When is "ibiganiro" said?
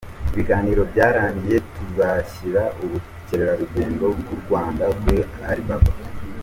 0.31-0.81